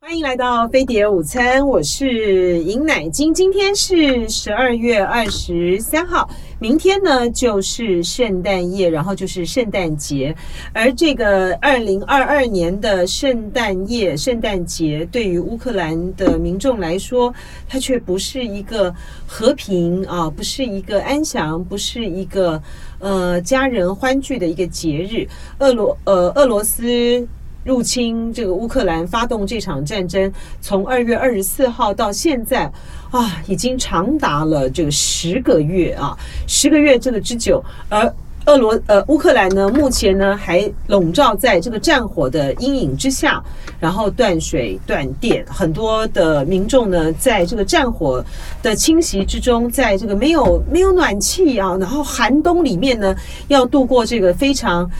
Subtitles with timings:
[0.00, 3.34] 欢迎来到飞碟午餐，我是尹乃金。
[3.34, 6.30] 今天是十二月二十三号。
[6.60, 10.34] 明天呢，就是圣诞夜，然后就是圣诞节。
[10.72, 17.34] 而这个二零二二年的圣诞夜、圣诞节，对于乌克兰的民众来说，
[17.68, 18.94] 它却不是一个
[19.26, 22.62] 和平啊，不是一个安详，不是一个
[23.00, 25.26] 呃家人欢聚的一个节日。
[25.58, 27.26] 俄罗呃俄罗斯。
[27.68, 30.32] 入侵这个乌克兰，发动这场战争，
[30.62, 32.64] 从二月二十四号到现在
[33.10, 37.62] 啊，已经长达了这个十个月啊，十个月这个之久。
[37.90, 38.10] 而
[38.46, 43.44] 俄罗呃乌克兰呢，目前呢还笼罩在这个战火的阴影之下，
[43.78, 48.24] 然后断水断电，很多的民众呢，在这个战火
[48.62, 53.14] 的侵袭之中，在这个没有没有暖气啊，然后寒冬里面呢，
[53.48, 54.90] 要度过这个非常。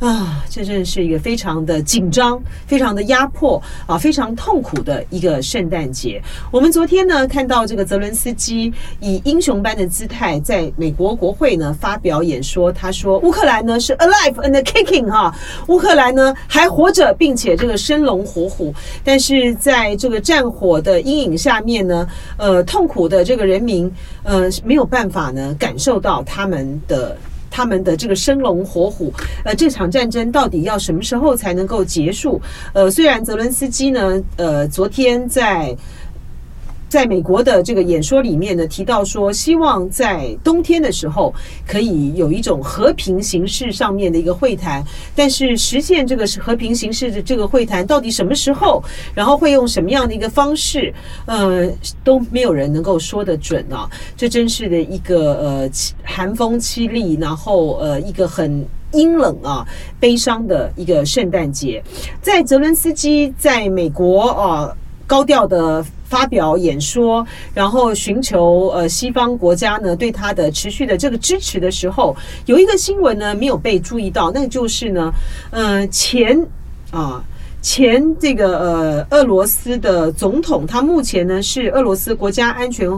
[0.00, 6.22] 啊，这真是一个非常的紧张、非常的压迫啊，非常痛苦的一个圣诞节。
[6.52, 15.34] 我们昨天呢看到这个泽伦斯基以英雄般的姿态在美国国会呢发表演说，他说乌克兰呢是 alive and kicking 哈，
[15.66, 18.72] 乌克兰呢还活着，并且这个生龙活虎。
[19.02, 27.16] 但是在这个战火的阴影下面呢，呃，痛苦的这个人民呃没有办法呢感受到他们的。
[27.50, 29.12] 他们的这个生龙活虎，
[29.44, 32.40] 呃，这场战争到底要什么时候才能够结束？
[32.72, 35.76] 呃，虽然泽伦斯基呢，呃，昨天在。
[36.88, 41.34] 在美国的这个演说里面呢，提到说，希望在冬天的时候
[41.66, 44.82] 可以有一种和平形式上面的一个会谈，
[45.14, 48.82] 但是实现这个和平形式的这个会谈到底什么时候，
[49.14, 50.92] 然后会用什么样的一个方式，
[51.26, 51.70] 呃，
[52.02, 53.88] 都没有人能够说得准啊。
[54.16, 55.70] 这真是的一个呃
[56.02, 59.66] 寒风凄厉，然后呃一个很阴冷啊
[60.00, 61.82] 悲伤的一个圣诞节。
[62.22, 64.74] 在泽伦斯基在美国啊
[65.08, 65.84] 高调的。
[66.08, 75.12] 发表演说，然后寻求呃西方国家呢对他的持续的这个支持的时候，有一个新闻呢没有被注意到，那就是呢，
[75.50, 76.42] 呃前
[76.90, 77.22] 啊。
[77.60, 82.88] 前这个呃俄罗斯的总统，他目前呢是俄罗斯国家安全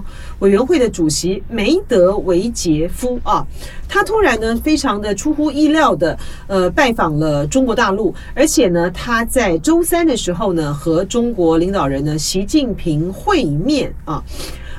[0.40, 3.44] 委员会的主席梅德韦杰夫啊，
[3.88, 14.22] 他突然呢非常的出乎意料的呃拜访了中国大陆，而且呢他在周三的时候呢和中国领导人呢习近平会面啊，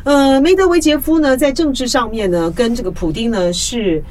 [0.04, 4.04] 呃梅德韦杰夫呢在政治上面呢跟这个普丁呢是。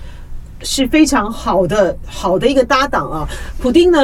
[0.63, 3.29] 是非常好的好的一个搭档啊，
[3.59, 3.99] 普丁呢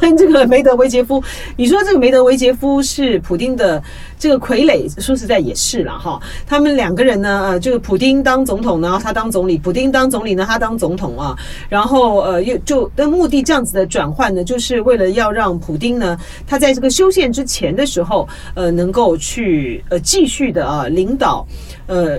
[0.00, 1.22] 跟这个梅德韦杰夫，
[1.56, 3.82] 你说这个梅德韦杰夫是普丁的
[4.18, 6.20] 这个傀儡，说实在也是了哈。
[6.46, 11.36] 他们两个人呢，呃，这个普丁当总统呢，他当总理；普丁当总理呢，他当总统啊。
[11.68, 21.46] 然后呃，又就的目的这样子的转换呢，就是为了要让普丁呢，他在这个修宪之前的时候，呃，能够去呃继续的啊领导
[21.86, 22.18] 呃。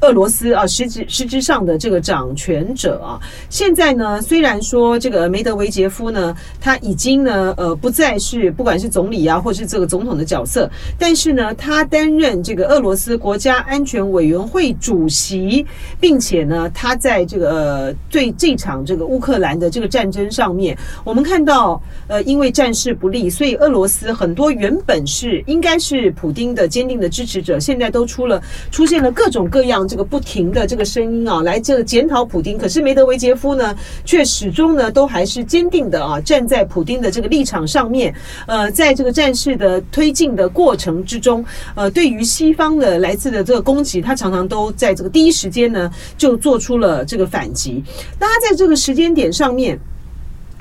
[0.00, 15.66] 俄罗斯啊，实质实质上的这个掌权者啊，现在呢，虽然说这个梅德韦杰夫呢，他已经呢，呃，不再是不管是总理啊，或是这个总统的角色，但是呢，他担任这个俄罗斯国家安全委员会主席，
[16.00, 29.86] 并且呢，他在这个呃对这场这个乌克兰的这个战争上面，我们看到，呃，因为战事不利，所以俄罗斯很多原本是应该是普丁的坚定的支持者，现在都出了出现了各种各样。
[29.90, 33.74] 这个不停的这个声音啊，来这个检讨普丁，可是梅德韦杰夫呢，
[34.04, 38.14] 却始终呢都还是坚定的啊，站在普丁的这个立场上面。
[38.46, 47.82] 呃，在这个战事的推进的过程之中，呃，对于西方的来自的这个攻击，他常常都在这个第一时间呢就做出了这个反击。
[48.20, 49.76] 那他在这个时间点上面。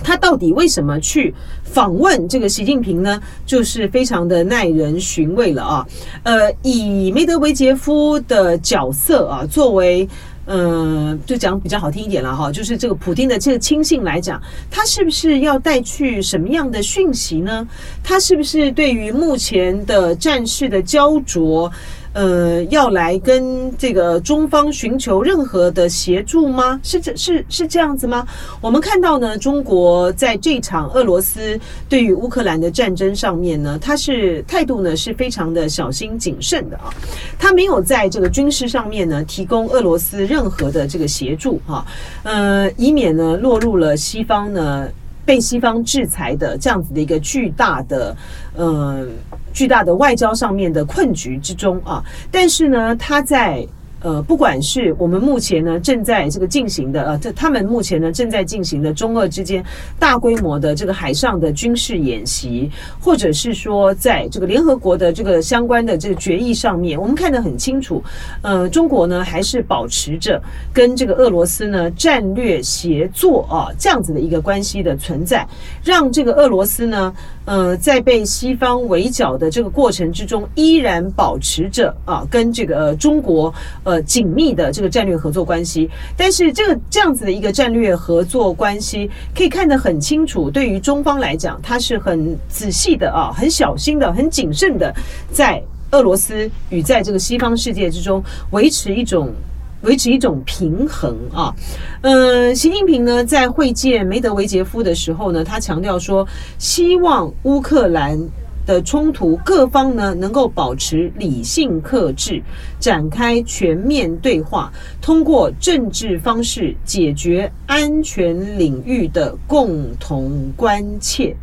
[0.03, 1.33] 他到底为什么去
[1.63, 3.21] 访问这个习近平呢？
[3.45, 5.87] 就是非常的耐人寻味了啊。
[6.23, 10.07] 呃，以梅德韦杰夫的角色啊，作为
[10.51, 14.41] 嗯、就讲比较好听一点了哈，就是这个普丁的这个亲信来讲，
[14.71, 17.67] 他是不是要带去什么样的讯息呢？
[18.03, 21.71] 他是不是对于目前的战事的焦灼？
[22.13, 26.79] 呃，要来跟这个中方寻求任何的协助吗？
[26.83, 28.25] 是这是是这样子吗？
[28.59, 36.89] 我们看到呢，中国在这场俄罗斯对于乌克兰的战争上面呢，它是态度呢是非常的小心谨慎的啊，
[37.37, 41.85] 它没有在这个军事上面呢提供俄罗斯任何的这个协助哈，
[42.23, 44.87] 呃，以免呢落入了西方呢。
[45.29, 48.17] 被西方制裁的这样子的一个巨大的，
[48.55, 49.05] 呃，
[49.53, 53.63] 巨大的外交上面的困局之中啊，但是呢，他在
[54.01, 59.63] 呃，不管是我们目前呢正在这个进行的呃，这他们目前呢正在进行的中俄之间
[59.97, 62.69] 大规模的这个海上的军事演习，
[62.99, 68.01] 或者是说在这个联合国的这个相关的这个决议上面，我们看得很清楚，
[68.41, 70.41] 呃，中国呢还是保持着
[70.73, 75.45] 跟这个俄罗斯呢战略协作啊这样子的一个关系的存在，
[75.83, 77.13] 让这个俄罗斯呢，
[77.49, 83.51] 呃，在被西方围剿的这个过程之中，依然保持着啊跟这个中国。
[83.83, 90.47] 呃，紧密的这个战略合作关系，但是这个这样子的一个战略合作关系，可以看得很清楚。
[90.47, 94.93] 对于中方来讲，它是很仔细的啊，很小心的，很谨慎的，
[95.31, 95.59] 在
[95.89, 99.33] 俄罗斯与在这个西方世界之中维持一种
[99.81, 101.53] 维持一种平衡啊。
[102.01, 106.27] 嗯，习近平呢在会见梅德韦杰夫的时候呢，他强调说，
[106.57, 108.19] 希望乌克兰。
[108.65, 112.39] 的冲突，各方呢能够保持理性克制，
[112.79, 114.71] 展开全面对话，
[115.01, 121.35] 通过政治方式解决安全领域的共同关切。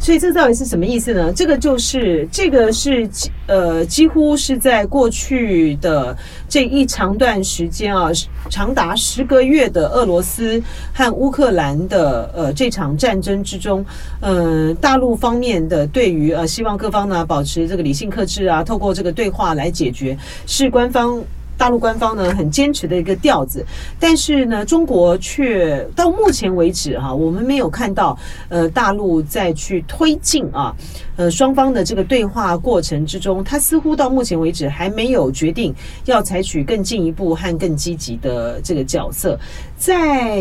[0.00, 1.30] 所以这到底是什么意思呢？
[1.32, 3.08] 这个就是这个是
[3.46, 6.16] 呃，几乎是在过去的
[6.48, 8.10] 这一长段时间啊，
[8.48, 10.60] 长达十个月的俄罗斯
[10.94, 13.84] 和乌克兰的呃这场战争之中，
[14.20, 20.16] 嗯、呃，大陆方面的对于呃希望各方呢保持这个理性克制啊，透过这个对话来解决，
[20.46, 21.22] 是官方。
[21.60, 23.62] 大陆官方呢很坚持的一个调子，
[23.98, 28.18] 但是呢，中国却到目前为止哈、我们没有看到
[28.48, 30.74] 呃大陆在去推进啊，
[31.16, 35.74] 呃双方的这个对话过程之中，他似乎到目前为止还没有决定
[36.06, 39.38] 要采取更进一步和更积极的这个角色，
[39.76, 40.40] 在。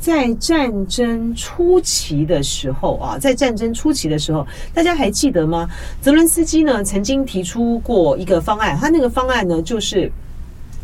[0.00, 5.68] 在战争初期的时候啊，在战争初期的时候，大家还记得吗？
[6.00, 10.10] 泽伦斯基呢曾经提出过一个方案，他那个方案呢就是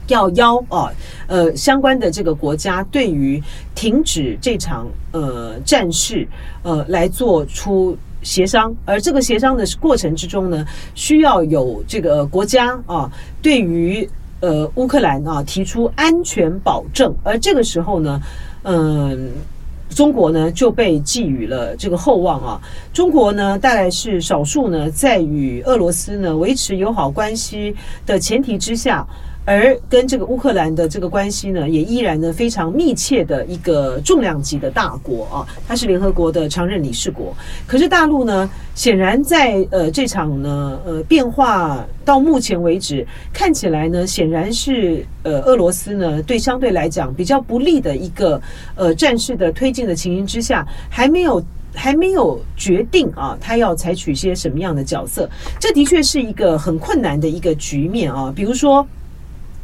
[0.09, 0.91] 要邀啊
[1.29, 3.41] 呃相关的这个国家对于
[3.75, 6.27] 停止这场呃战事
[6.63, 10.67] 呃来做出协商，而这个协商的过程之中呢，
[10.97, 14.07] 需要有这个国家啊对于
[14.41, 18.21] 呃乌克兰啊提出安全保证，而这个时候呢。
[18.65, 19.31] 嗯，
[19.89, 22.61] 中国呢就被寄予了这个厚望啊。
[22.93, 27.75] 中国呢，大概是少数呢，在与俄罗斯呢维持友好关系
[28.05, 29.07] 的前提之下。
[29.47, 37.35] 而跟这个乌克兰的这个关系呢，也依然呢非常密切的一个重量级的大国啊，它是联合国的常任理事国。
[37.67, 48.41] 可是大陆呢，显然在呃这场呢呃变化到目前为止，看起来呢显然是呃俄罗斯呢对相对来讲比较不利的一个
[48.75, 51.45] 呃战事的推进的情形之下，还没有
[51.75, 55.29] 还没有决定啊，他要采取一些什么样的角色？
[55.61, 58.87] 这的确是一个很困难的一个局面啊，比如说。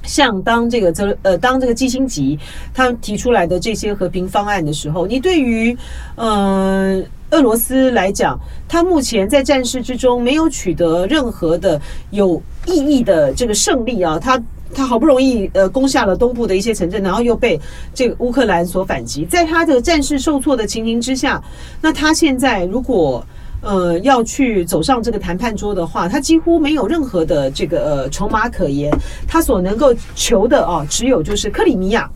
[0.02, 2.42] 像当这个泽呃，当这个基辛格
[2.72, 5.76] 他提出来的这些和平方案的时候，你对于、
[6.16, 8.38] 呃、俄罗斯来讲，
[8.68, 11.80] 他目前在战事之中没有取得任何的
[12.10, 14.42] 有意义的这个胜利啊，他
[14.74, 17.60] 他好不容易呃攻下了东部的一些城镇，然后又被
[17.94, 21.42] 这个乌克兰所反击，在他的战事受挫的情形之下，
[21.80, 23.24] 那他现在如果。
[23.60, 28.90] 呃，要去走上这个谈判桌的话，他几乎没有任何的这个呃筹码可言。
[29.28, 32.10] 他所能够求的啊，只有就是克里米亚，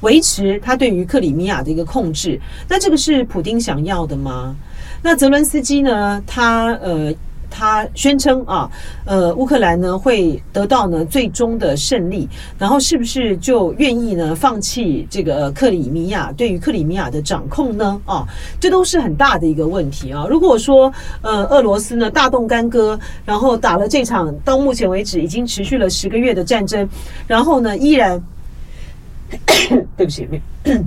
[0.00, 2.40] 维持他对于克里米亚的一个控制。
[2.68, 4.54] 那这个是普丁想要的吗？
[5.02, 6.22] 那泽伦斯基呢？
[6.26, 7.12] 他呃。
[7.54, 8.70] 他宣称啊，
[9.04, 12.26] 呃，乌克兰呢会得到呢最终的胜利，
[12.58, 18.00] 然后是不是就愿意呢放弃这个克里米亚对于克里米亚的掌控呢？
[18.06, 18.26] 啊，
[18.58, 20.26] 这都是很大的一个问题啊。
[20.28, 20.90] 如果说
[21.20, 26.88] 呃俄罗斯呢大动干戈，然后打了这场到目前为止已经持续了十个月的战争，
[27.26, 28.22] 然后呢依然，
[29.96, 30.40] 对不起，没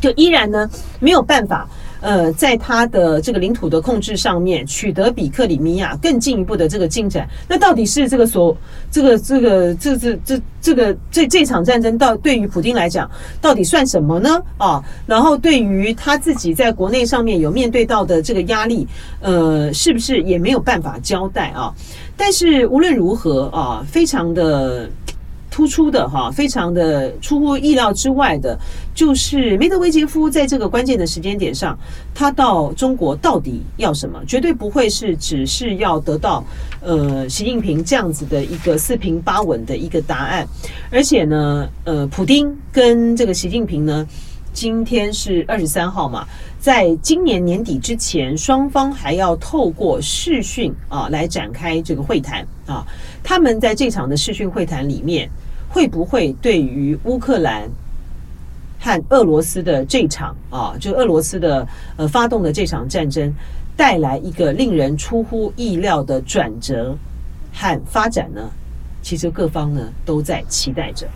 [0.00, 0.70] 就依然呢
[1.00, 1.68] 没有办法。
[2.00, 8.56] 呃，在他的这个领土的控制上面取得比克里米亚更进一步的这个进展，那到底是这个所
[8.90, 14.40] 这个这个这这这这个这这场战争到对于普京来讲到底算什么呢？
[14.58, 18.86] 啊，然后对于他自己在国内上面有面对到的这个压力，
[19.20, 21.72] 呃，是不是也没有办法交代啊？
[22.16, 24.88] 但是无论如何啊，非常的。
[25.50, 28.58] 突出的哈，非常的出乎意料之外的，
[28.94, 31.76] 就是梅德韦杰夫在这个关键的时间点上，
[32.14, 34.22] 他到中国到底要什么？
[34.26, 36.44] 绝对不会是只是要得到
[36.80, 40.46] 呃习近平这样子的一个四平八稳的一个答案，
[40.90, 44.06] 而且呢，呃，普丁跟这个习近平呢，
[44.52, 46.26] 今天是二十三号嘛，
[46.60, 52.86] 在今年年底之前，双方还要透过视讯啊来展开这个会谈啊。
[53.22, 55.30] 他们在这场的视讯会谈里面，
[55.68, 57.68] 会不会对于乌克兰
[58.78, 63.32] 和俄罗斯的这场啊，就俄罗斯的呃发动的这场战争，
[63.76, 66.96] 带来一个令人出乎意料的转折
[67.52, 68.50] 和发展呢？
[69.02, 71.08] 其实各方呢都在期待着。